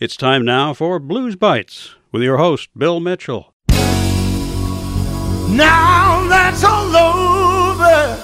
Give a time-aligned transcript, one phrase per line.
[0.00, 3.52] It's time now for Blues Bites with your host, Bill Mitchell.
[5.50, 8.22] Now that's all over.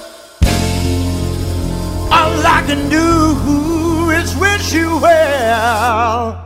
[2.12, 6.43] All I can do is wish you well.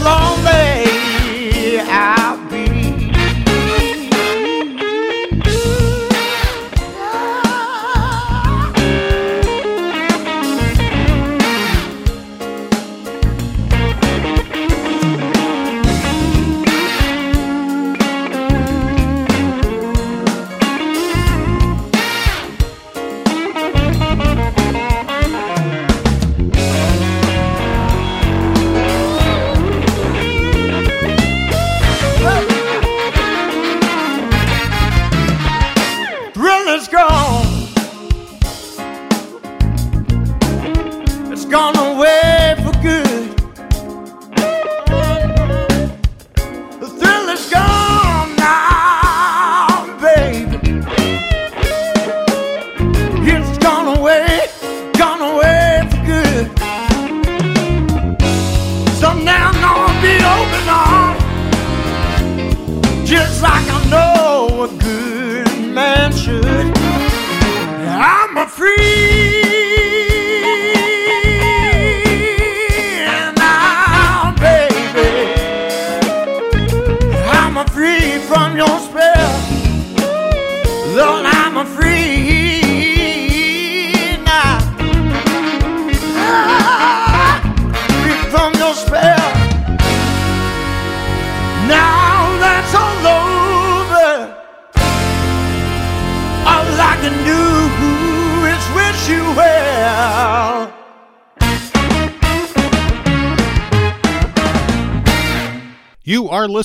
[0.00, 1.80] Lonely.
[1.80, 2.21] I'll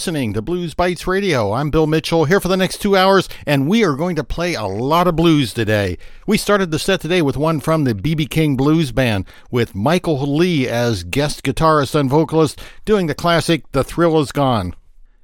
[0.08, 1.52] listening to Blues Bites Radio.
[1.52, 4.54] I'm Bill Mitchell here for the next two hours, and we are going to play
[4.54, 5.98] a lot of blues today.
[6.26, 10.38] We started the set today with one from the BB King Blues Band, with Michael
[10.38, 14.76] Lee as guest guitarist and vocalist, doing the classic The Thrill Is Gone.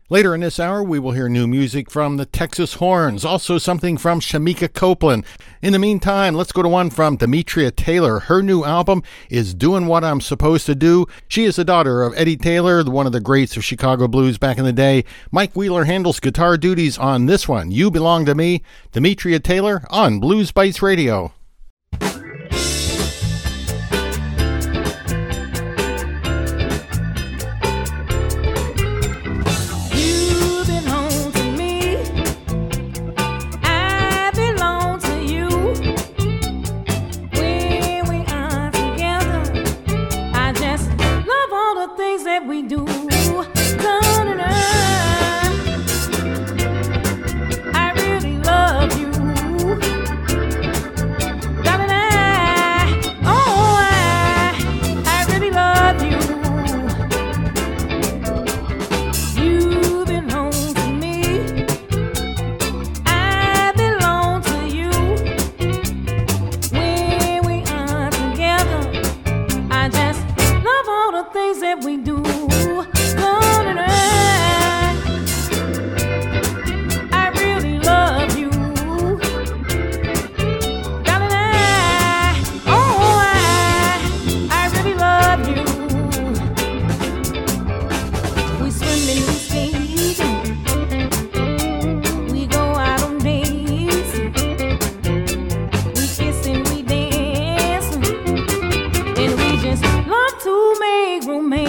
[0.10, 3.98] Later in this hour, we will hear new music from the Texas Horns, also something
[3.98, 5.24] from Shemekia Copeland.
[5.62, 8.20] In the meantime, let's go to one from Demetria Taylor.
[8.20, 11.06] Her new album is Doing What I'm Supposed to Do.
[11.30, 14.58] She is the daughter of Eddie Taylor, one of the greats of Chicago blues back
[14.58, 15.06] in the day.
[15.32, 17.72] Mike Wheeler handles guitar duties on this one.
[17.72, 18.62] You Belong to Me.
[18.92, 21.32] Demetria Taylor on Blues Bites Radio.
[101.42, 101.63] Make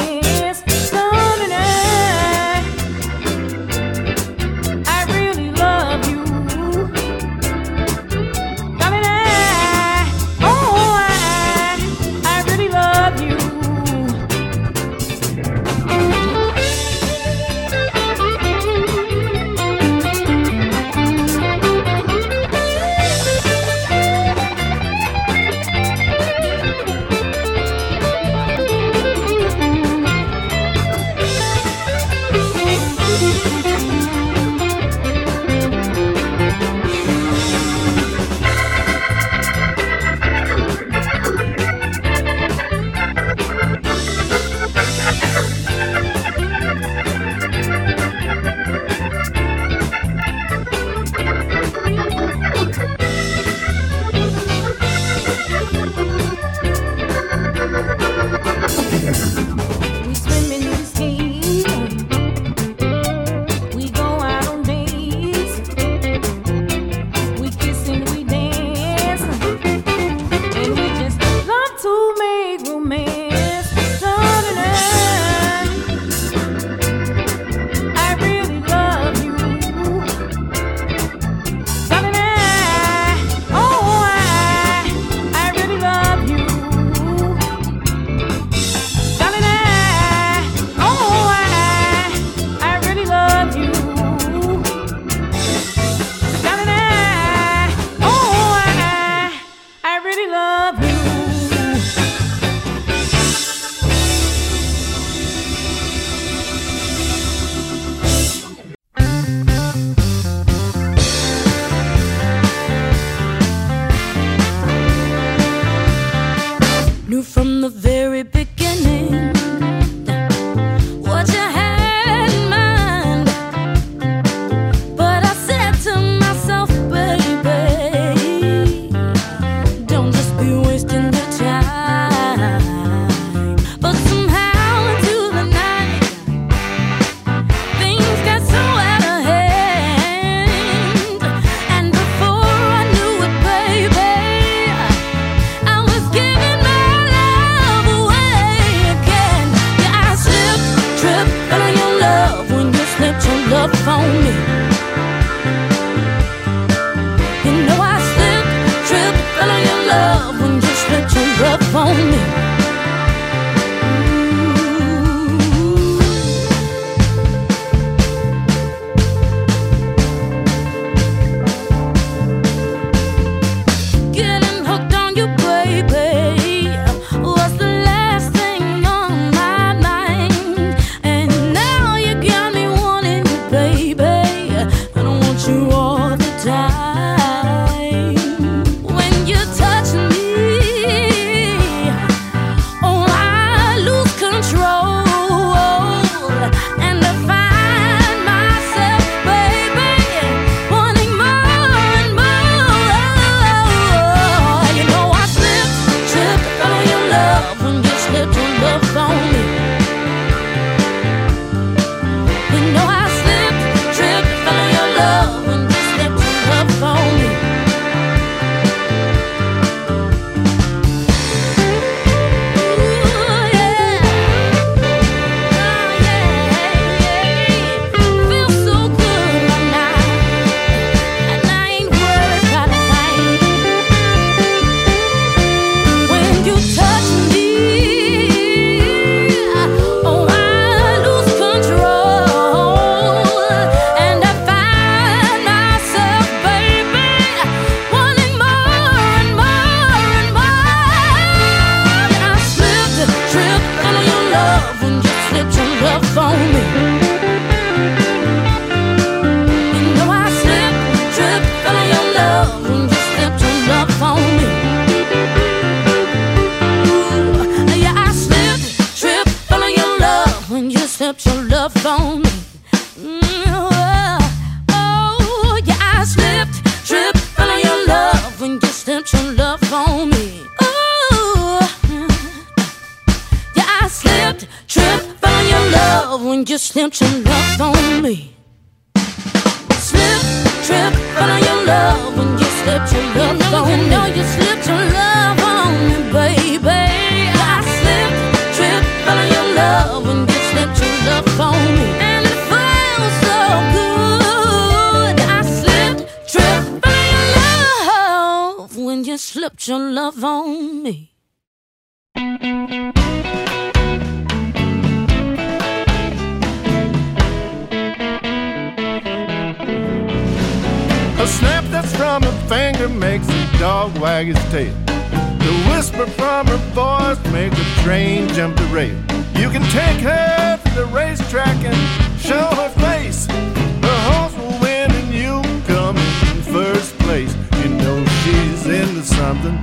[325.74, 328.94] whisper from her voice make a train jump the rail.
[329.34, 331.76] You can take her to the racetrack and
[332.20, 333.26] show her face.
[333.26, 337.34] Her horse will win and you come in first place.
[337.60, 339.56] You know she's into something.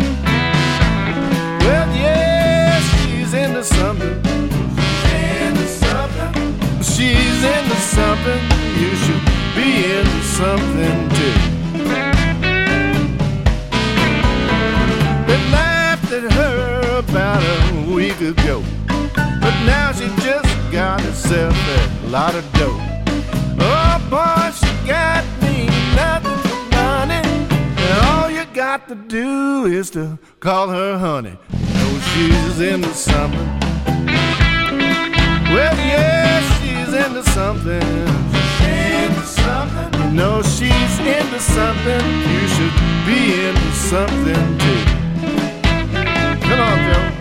[1.66, 4.16] Well, yes, she's into something.
[5.02, 6.32] She's into something.
[6.94, 8.42] She's into something.
[8.82, 9.26] You should
[9.56, 11.51] be into something too.
[17.12, 18.64] About a week ago.
[19.18, 21.54] But now she just got herself
[22.04, 22.80] a lot of dough.
[23.60, 27.22] Oh boy, she got me nothing but money.
[27.84, 31.38] And all you got to do is to call her honey.
[31.74, 33.50] Know she's into something.
[35.52, 38.08] Well, yes, she's into something.
[38.56, 40.02] She's into something.
[40.02, 42.06] You know she's into something.
[42.32, 42.76] You should
[43.06, 45.01] be into something too.
[46.52, 47.21] Come on, Joe.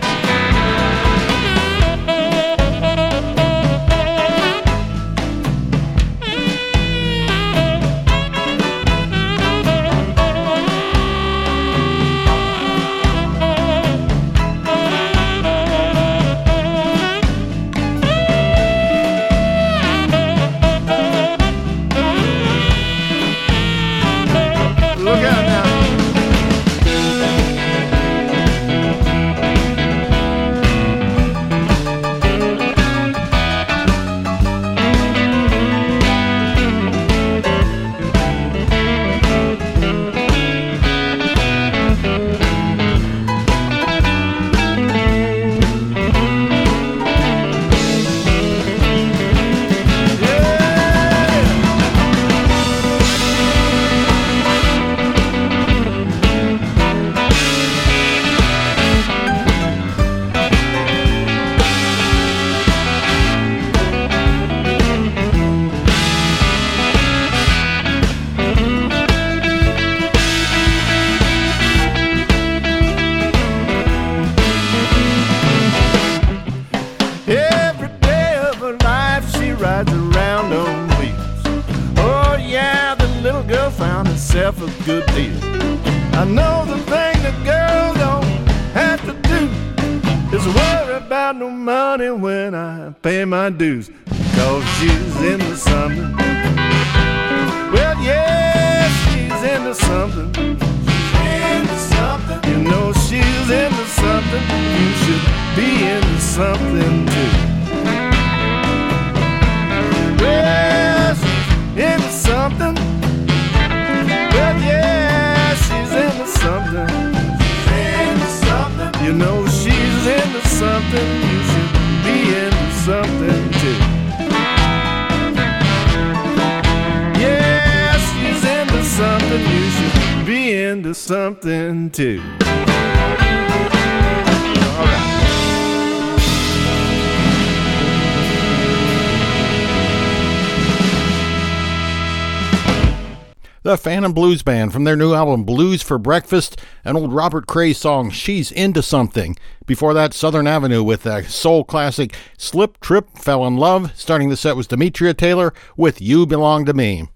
[144.81, 149.37] From their new album Blues for Breakfast, an old Robert Cray song, She's Into Something.
[149.67, 153.91] Before that, Southern Avenue with a soul classic, Slip, Trip, Fell in Love.
[153.95, 157.07] Starting the set was Demetria Taylor with You Belong to Me.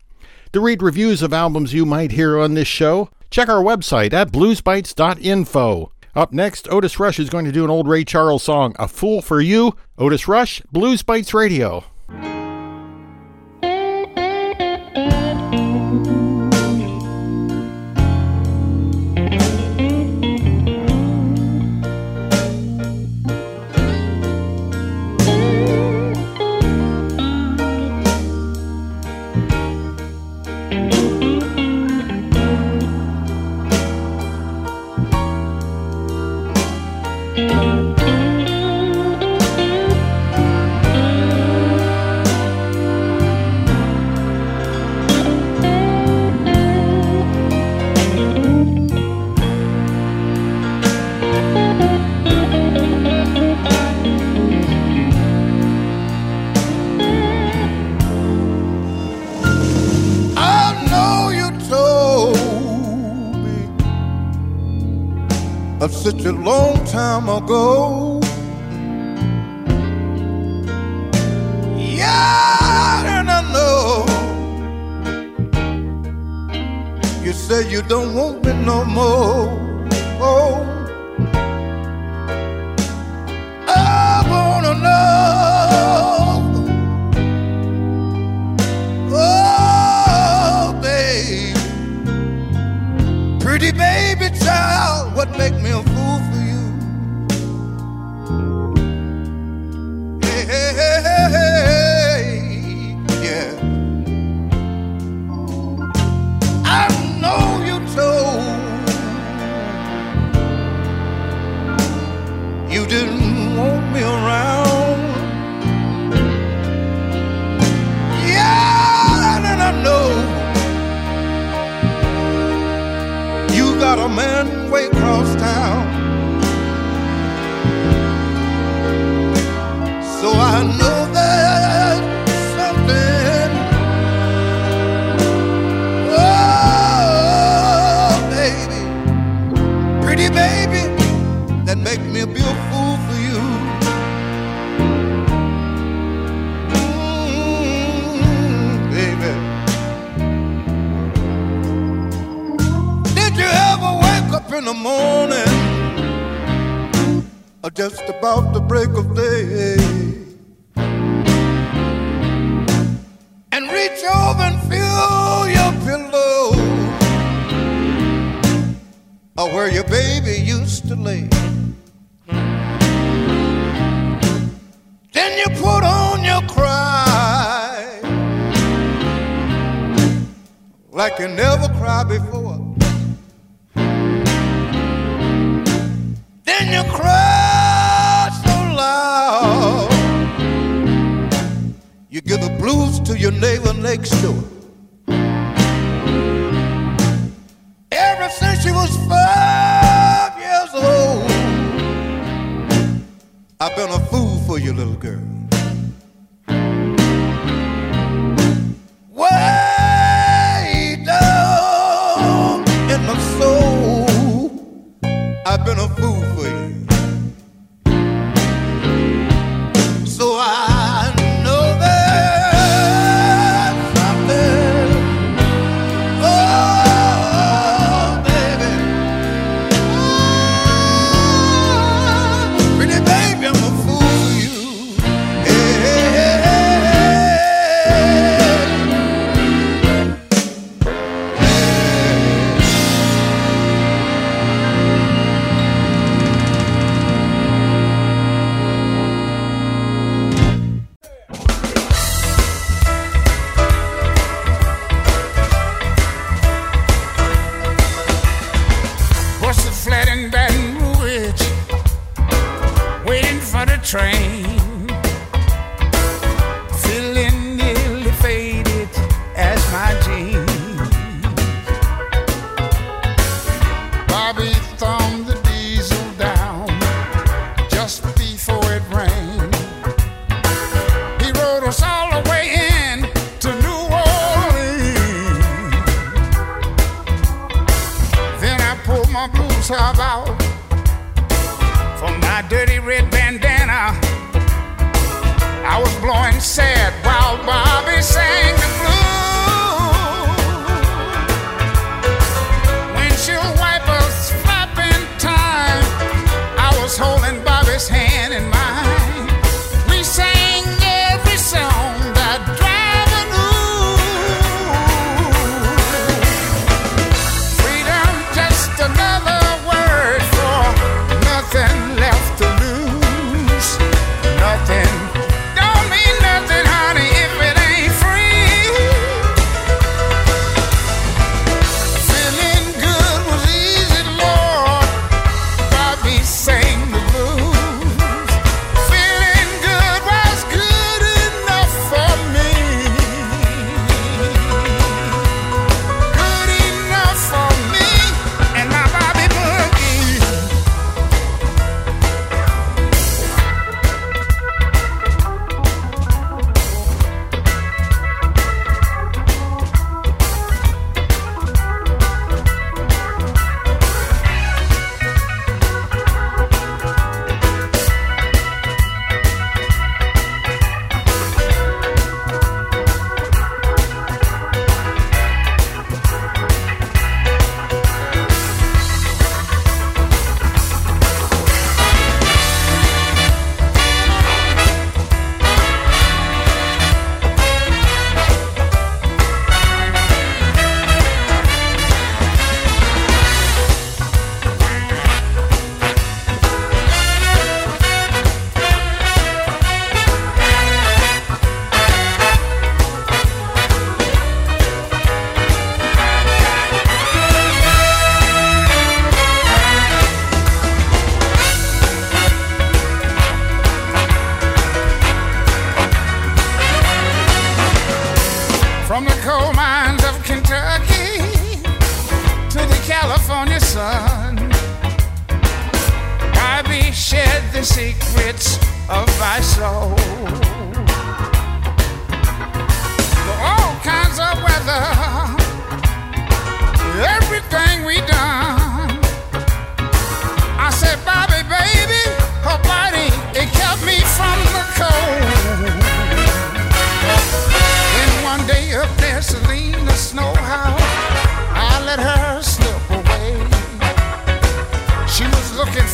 [0.54, 4.32] To read reviews of albums you might hear on this show, check our website at
[4.32, 5.92] bluesbites.info.
[6.16, 9.24] Up next, Otis Rush is going to do an old Ray Charles song, A Fool
[9.24, 9.76] for You.
[9.98, 11.84] Otis Rush, Blues Bites Radio.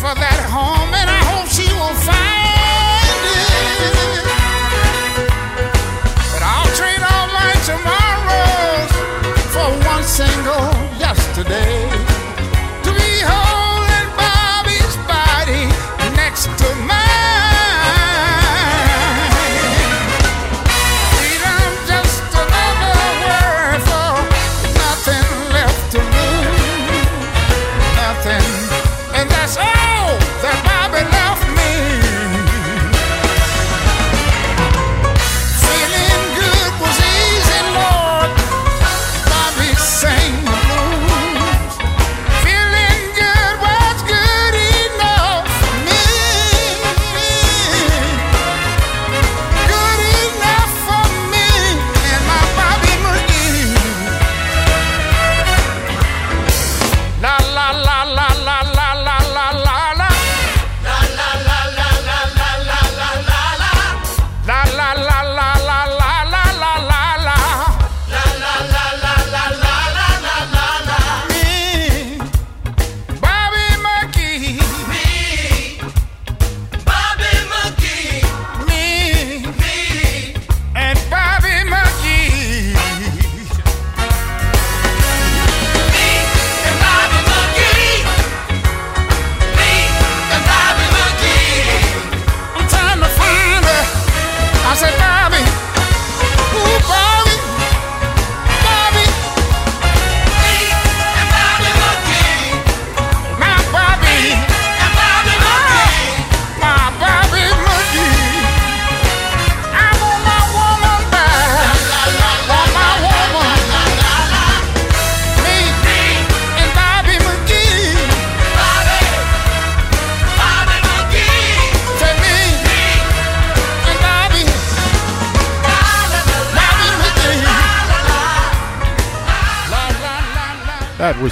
[0.02, 4.26] For that home, and I hope she will find it.
[6.34, 8.92] But I'll trade all my tomorrows
[9.54, 11.86] for one single yesterday.
[12.82, 15.70] To be holding Bobby's body
[16.18, 17.01] next to mine.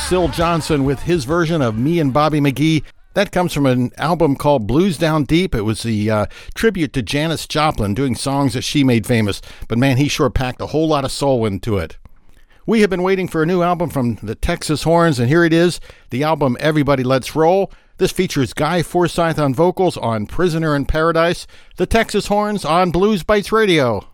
[0.10, 2.84] Syl Johnson with his version of Me and Bobby McGee.
[3.14, 5.54] That comes from an album called Blues Down Deep.
[5.54, 9.40] It was the uh, tribute to Janis Joplin doing songs that she made famous.
[9.68, 12.00] But man, he sure packed a whole lot of soul into it.
[12.66, 15.54] We have been waiting for a new album from the Texas Horns, and here it
[15.54, 17.72] is the album Everybody Let's Roll.
[17.98, 21.46] This features Guy Forsyth on vocals on Prisoner in Paradise,
[21.78, 24.08] the Texas Horns on Blues Bites Radio.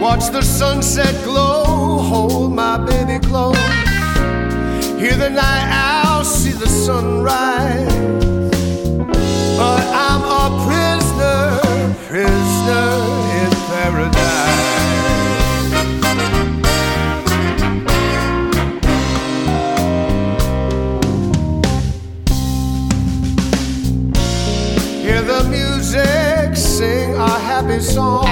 [0.00, 3.54] Watch the sunset glow, hold my baby close.
[4.98, 7.92] Hear the night owl, see the sunrise.
[9.58, 11.60] But I'm a prisoner,
[12.08, 12.88] prisoner
[13.40, 14.70] in paradise.
[25.02, 28.29] Hear the music, sing a happy song.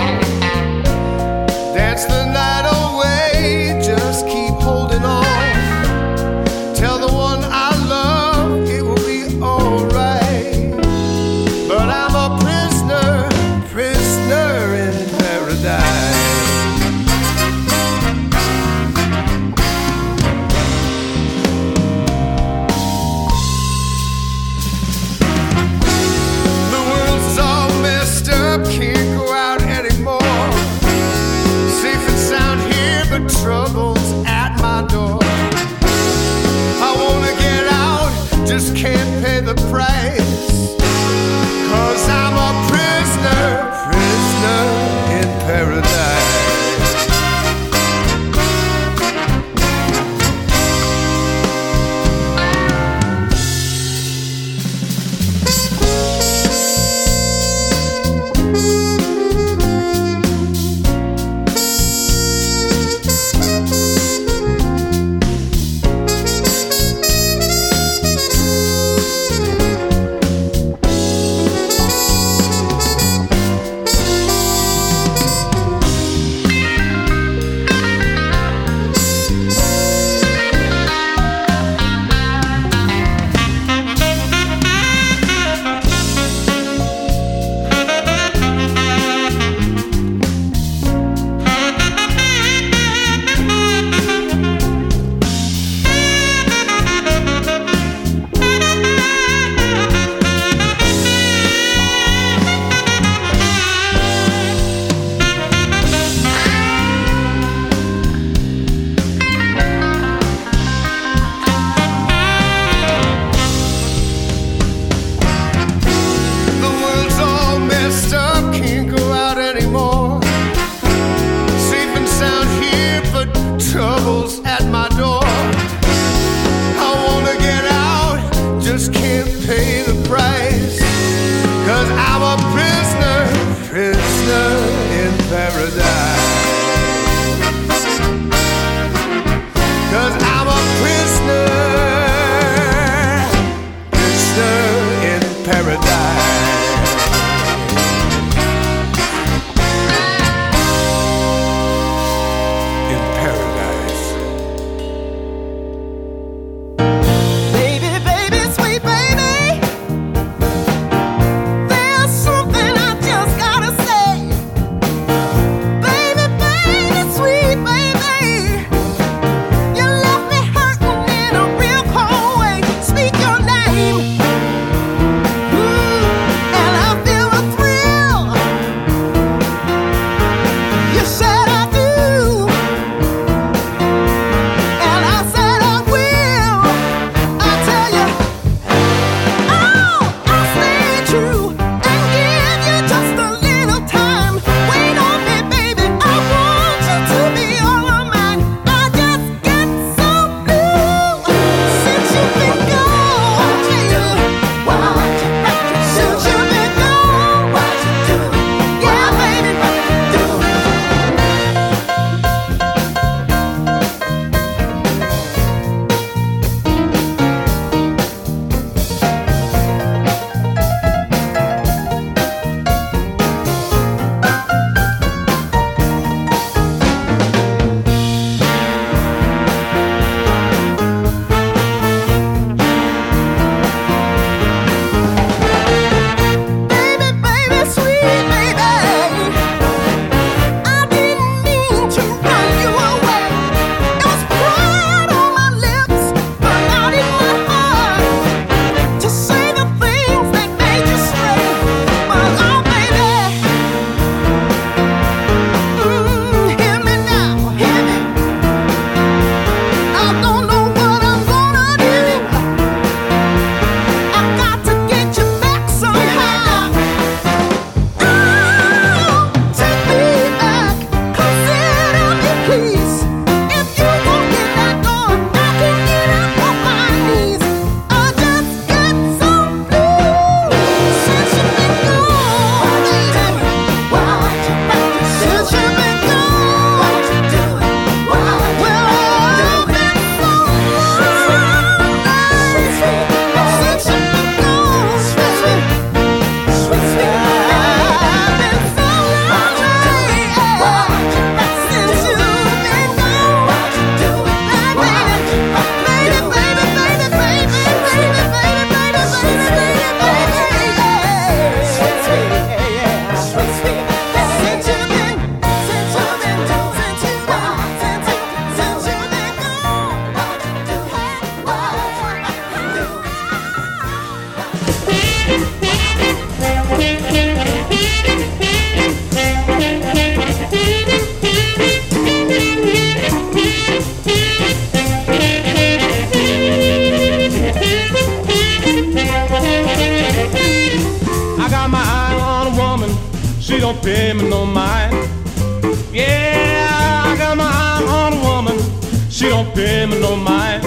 [349.59, 350.63] No mind.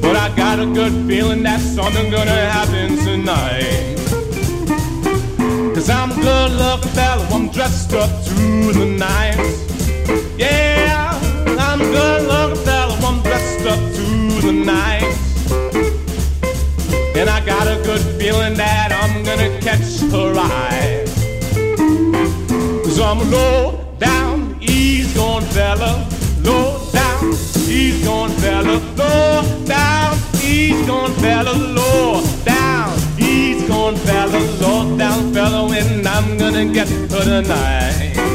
[0.00, 3.96] But I got a good feeling that something gonna happen tonight.
[5.74, 9.64] Cause I'm a good looking fella, I'm dressed up to the nines.
[10.38, 11.10] Yeah,
[11.58, 15.16] I'm a good looking fella, I'm dressed up to the nines.
[17.16, 21.02] And I got a good feeling that I'm gonna catch her eye.
[22.84, 26.05] Cause I'm a low down, ease going fella,
[30.86, 36.88] ease going fella, low down, ease going fella, low down fella, and I'm gonna get
[36.88, 38.25] her tonight.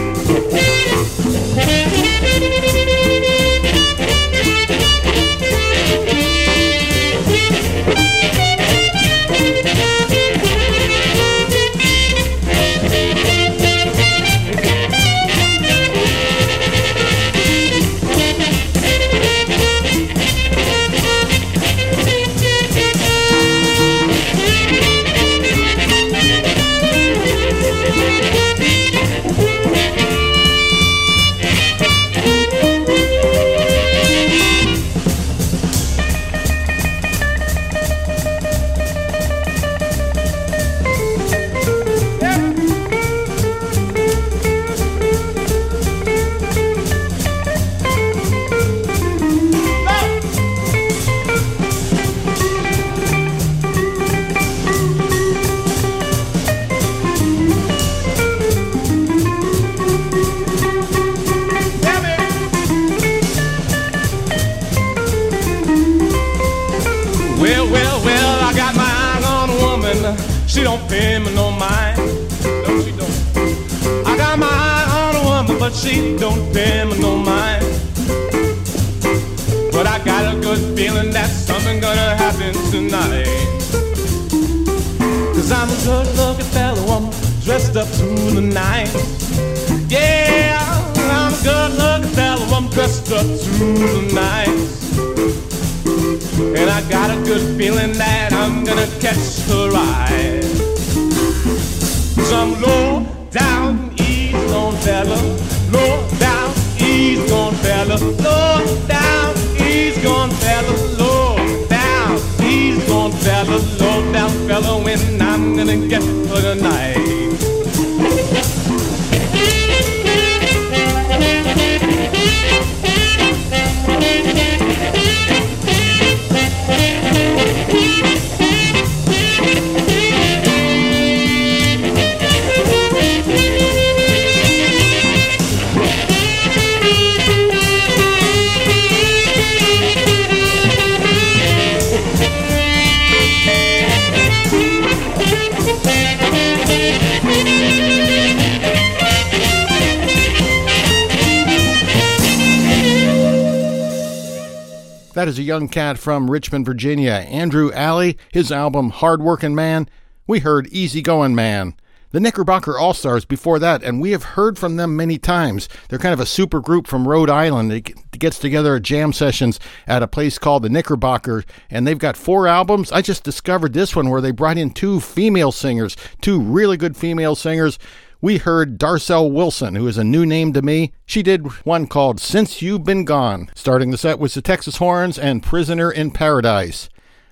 [155.13, 159.89] That is a young cat from Richmond, Virginia, Andrew Alli, his album Hard Workin' Man.
[160.25, 161.73] We heard Easy Goin' Man.
[162.11, 165.67] The Knickerbocker All Stars before that, and we have heard from them many times.
[165.89, 169.59] They're kind of a super group from Rhode Island that gets together at jam sessions
[169.85, 172.89] at a place called the Knickerbocker, and they've got four albums.
[172.93, 176.95] I just discovered this one where they brought in two female singers, two really good
[176.95, 177.77] female singers.
[178.23, 180.93] We heard Darcel Wilson, who is a new name to me.
[181.07, 183.49] She did one called Since You've Been Gone.
[183.55, 186.87] Starting the set was the Texas Horns and Prisoner in Paradise.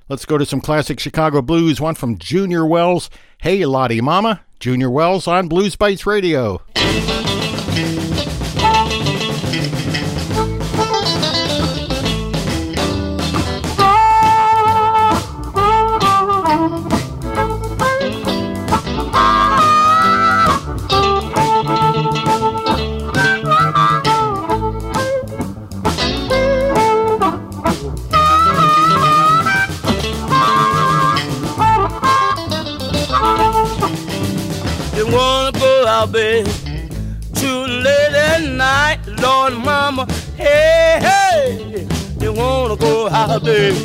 [0.08, 3.12] Let's go to some classic Chicago blues, one from Junior Wells.
[3.38, 4.42] Hey, Lawdy Mama.
[4.60, 6.60] Junior Wells on Blues Bites Radio.
[36.00, 36.46] Out, babe?
[37.36, 40.08] Too late at night, Lord, Mama.
[40.38, 41.88] Hey, hey.
[42.22, 43.76] You wanna go out, babe?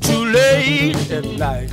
[0.00, 1.70] Too late at night.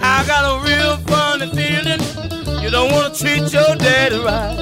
[0.00, 2.02] I got a real funny feeling
[2.62, 4.56] you don't wanna treat your daddy right.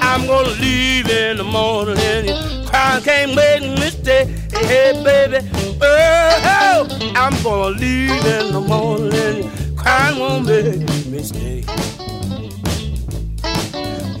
[0.00, 4.24] I'm gonna leave in the morning and crying can't make me stay.
[4.52, 5.46] Hey, baby,
[5.82, 11.64] oh, oh I'm gonna leave in the morning crying won't make me stay.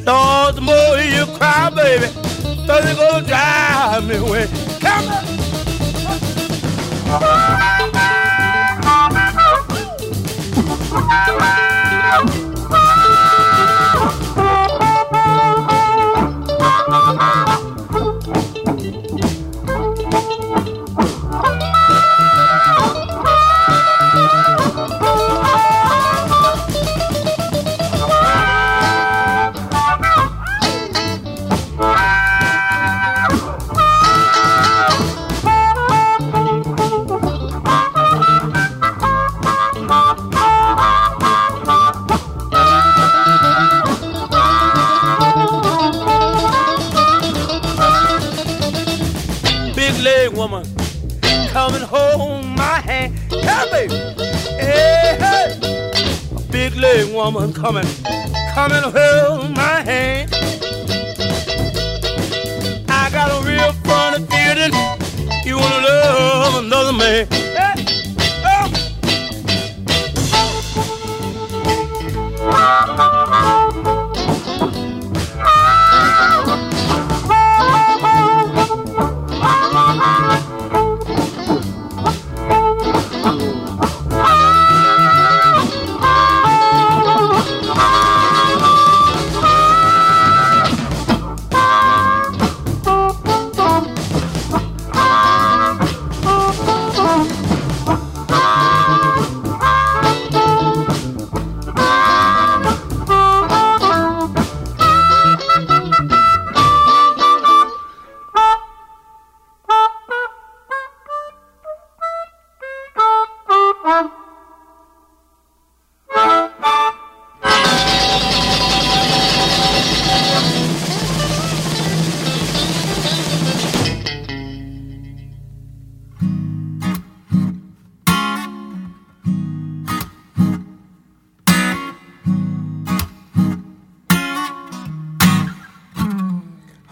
[0.04, 2.06] Lord, the more you cry, baby,
[2.66, 4.48] the you gonna drive me away.
[4.80, 5.08] Come
[12.22, 12.36] on.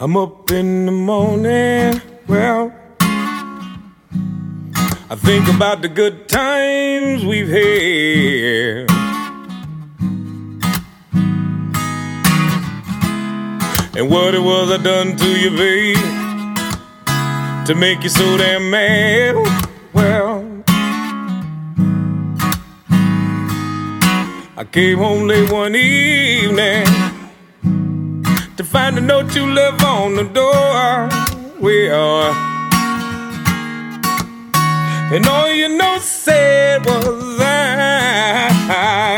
[0.08, 2.72] I'm up in the morning, well,
[5.10, 8.90] I think about the good times we've had.
[13.98, 15.96] And what it was I done to you, babe,
[17.66, 19.34] to make you so damn mad.
[19.92, 20.62] Well,
[24.56, 27.07] I came home late one evening
[28.68, 31.08] find a note you left on the door.
[31.58, 32.30] We are.
[35.10, 39.16] and all you know said was I,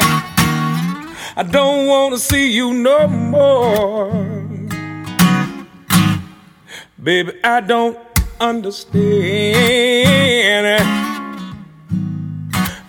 [1.37, 4.13] I don't want to see you no more.
[7.03, 7.99] Baby, I don't
[8.39, 9.01] understand.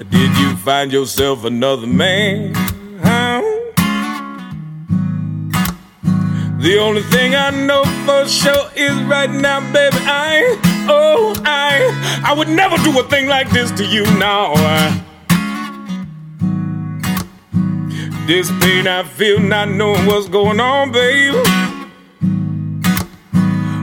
[0.10, 2.71] Did you find yourself another man?
[6.62, 12.34] The only thing I know for sure is right now, baby, I, oh, I, I
[12.34, 14.54] would never do a thing like this to you now.
[18.28, 21.34] This pain I feel not knowing what's going on, babe.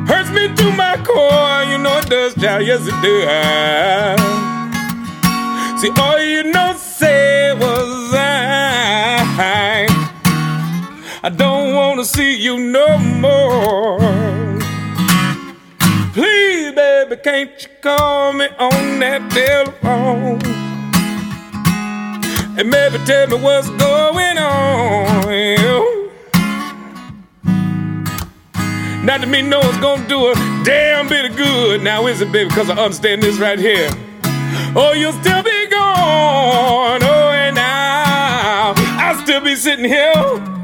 [0.07, 4.21] Hurts me to my core, you know it does, child, yes it does.
[5.81, 7.78] See, all you know say was
[11.21, 13.99] I don't wanna see you no more.
[16.13, 20.41] Please, baby, can't you call me on that telephone?
[22.57, 25.19] And maybe tell me what's going on.
[29.05, 31.83] Not to me know it's gonna do a damn bit of good.
[31.83, 32.49] Now is it, baby?
[32.49, 33.91] Because I understand this right here.
[34.77, 37.03] Oh, you'll still be gone.
[37.03, 40.58] Oh, and now I'll still be sitting here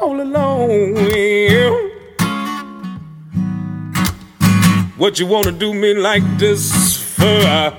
[0.00, 0.94] all alone.
[4.96, 7.74] What you wanna do me like this for?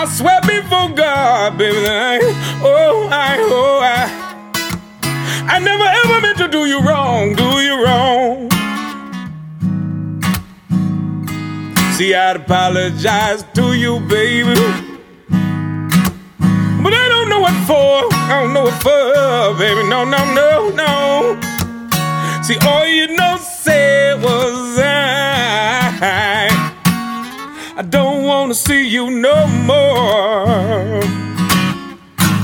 [0.00, 2.18] I swear before God, baby, I,
[2.62, 8.48] oh, I, oh, I, I never ever meant to do you wrong, do you wrong.
[11.96, 14.54] See, I'd apologize to you, baby.
[16.80, 17.17] But I don't
[17.68, 18.08] for.
[18.12, 19.86] I don't know what for, baby.
[19.88, 21.38] No, no, no, no.
[22.42, 26.48] See, all you know said was I.
[27.76, 31.02] I don't wanna see you no more.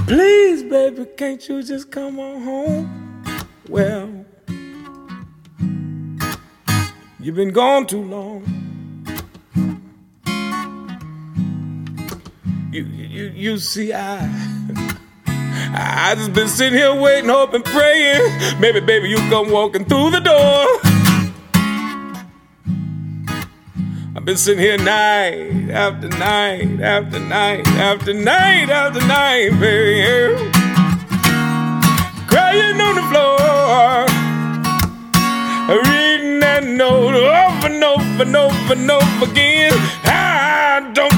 [0.06, 2.84] Please, baby, can't you just come on home?
[3.70, 4.10] Well,
[7.18, 8.42] you've been gone too long.
[12.70, 14.18] You, you, you see, I,
[15.76, 18.60] I just been sitting here waiting, hoping, praying.
[18.60, 20.66] Maybe, baby, you come walking through the door.
[24.16, 30.36] I've been sitting here night after night after night after night after night, baby.
[32.28, 34.06] Crying on the floor,
[35.90, 39.72] reading that note over and over and over and over again.
[40.04, 41.13] I don't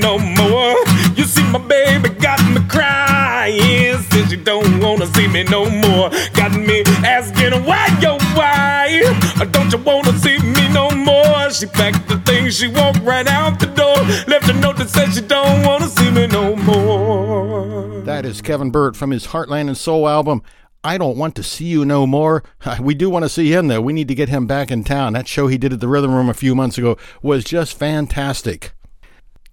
[0.00, 0.76] no more.
[1.14, 3.98] You see, my baby got me crying.
[4.10, 6.10] Says you don't wanna see me no more.
[6.34, 9.02] Got me asking why, yo, why?
[9.40, 11.50] Uh, don't you wanna see me no more?
[11.50, 13.96] She packed the things, she walked right out the door.
[14.26, 18.00] Left a note that said she don't wanna see me no more.
[18.02, 20.42] That is Kevin Burt from his Heartland and Soul album.
[20.86, 22.44] I don't want to see you no more.
[22.80, 23.80] We do want to see him though.
[23.80, 25.14] We need to get him back in town.
[25.14, 28.72] That show he did at the Rhythm Room a few months ago was just fantastic.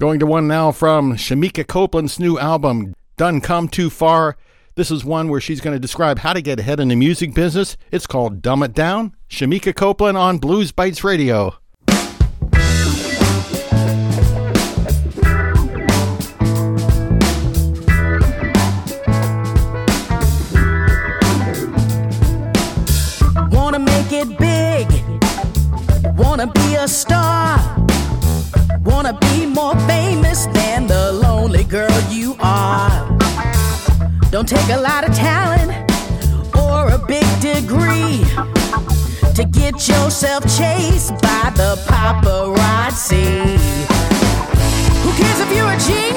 [0.04, 4.36] Going to one now from Shemekia Copeland's new album, Done Come Too Far.
[4.76, 7.34] This is one where she's going to describe how to get ahead in the music
[7.34, 7.78] business.
[7.89, 9.16] It's called Dumb It Down.
[9.30, 11.56] Shamika Copeland on Blues Bites Radio.
[34.45, 35.71] Don't take a lot of talent
[36.57, 38.25] or a big degree
[39.35, 43.55] to get yourself chased by the paparazzi.
[45.01, 46.12] Who cares if you're a genius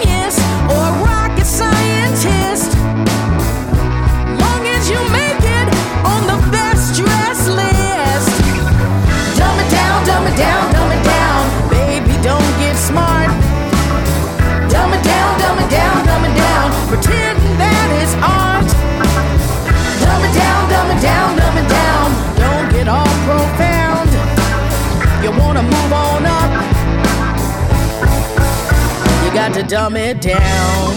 [29.69, 30.95] dumb it down.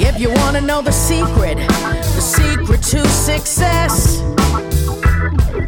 [0.00, 4.22] If you wanna know the secret, the secret to success,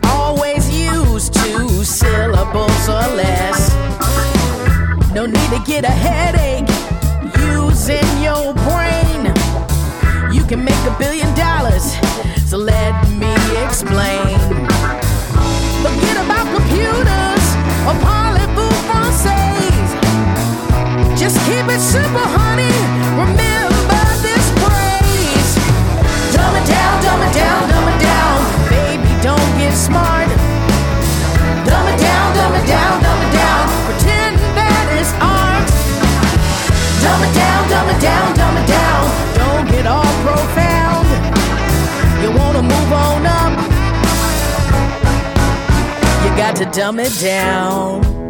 [0.05, 3.75] always use two syllables or less.
[5.13, 6.69] No need to get a headache
[7.39, 9.35] using your brain.
[10.33, 11.95] You can make a billion dollars,
[12.55, 13.35] so let me
[13.65, 14.39] explain.
[15.83, 17.47] Forget about computers
[17.87, 19.59] or parlez-vous français.
[21.17, 22.77] Just keep it simple, honey.
[23.23, 25.51] Remember this phrase.
[26.35, 28.37] Dumb it down, dumb it down, dumb it down.
[28.71, 30.29] Baby, don't get smart.
[31.69, 33.63] Dumb it down, dumb it down, dumb it down.
[33.87, 35.67] Pretend that it's art.
[37.03, 38.74] Dumb it down, dumb it down, dumb it down.
[46.55, 48.24] To dumb it down.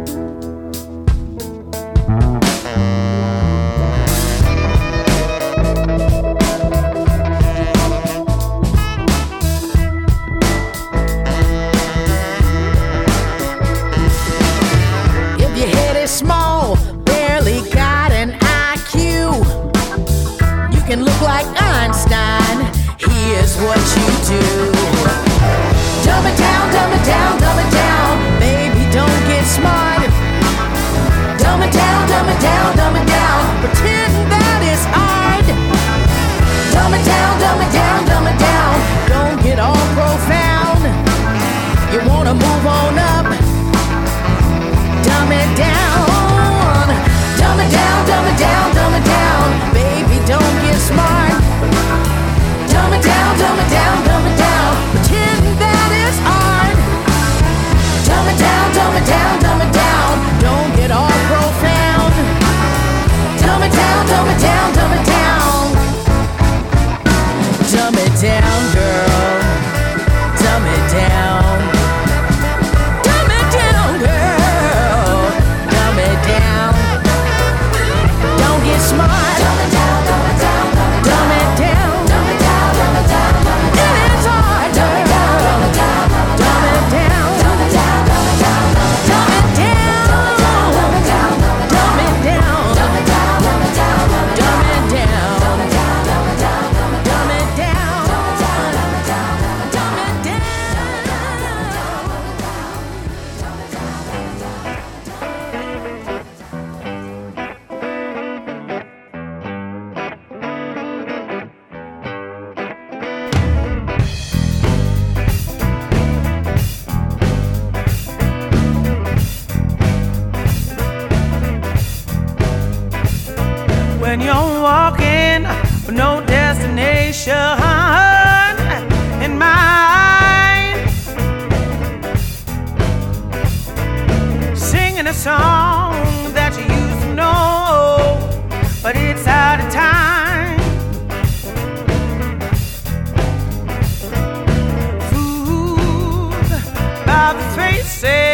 [147.85, 148.24] The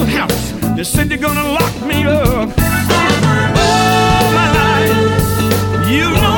[0.00, 0.52] little house.
[0.76, 2.48] They said they're gonna lock me up.
[3.58, 6.29] All my life, you know.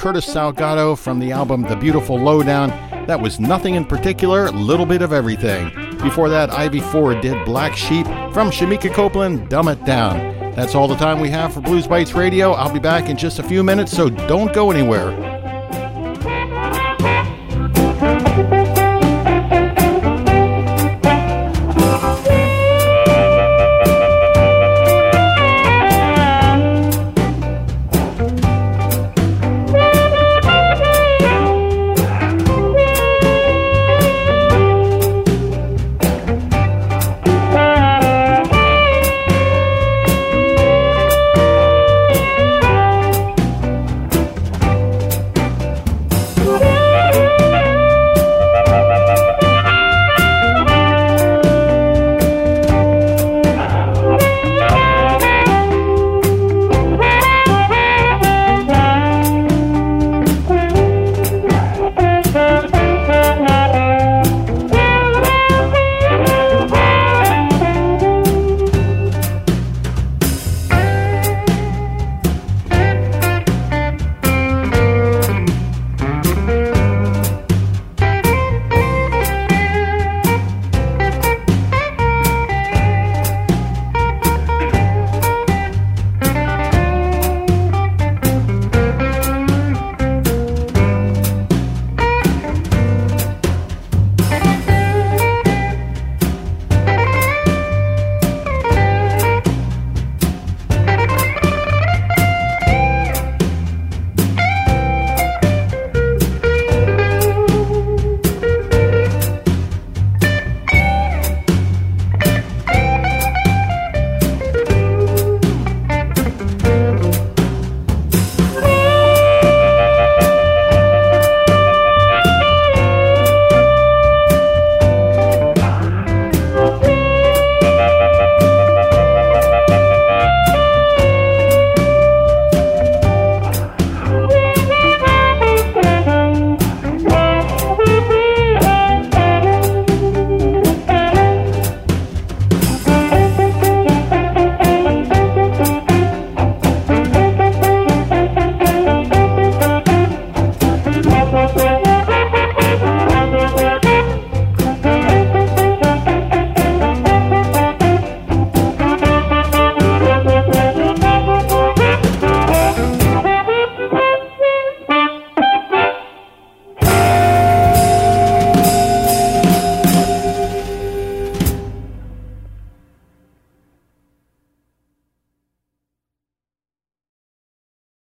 [0.00, 2.70] Curtis Salgado from the album The Beautiful Lowdown.
[3.06, 5.68] That was Nothing in Particular, a Little Bit of Everything.
[5.98, 10.16] Before that, Ivy Ford did Black Sheep from Shemekia Copeland, Dumb It Down.
[10.56, 12.52] That's all the time we have for Blues Bites Radio.
[12.52, 15.29] I'll be back in just a few minutes, so don't go anywhere.